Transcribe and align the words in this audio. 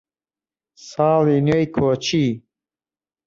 ساڵی 0.87 1.37
نوێی 1.47 1.67
کۆچی 1.75 2.27